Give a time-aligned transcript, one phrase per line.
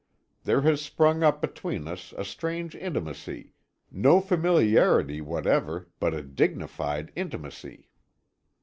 [0.45, 3.53] There has sprung up between us a strange intimacy
[3.91, 7.87] no familiarity whatever, but a dignified intimacy.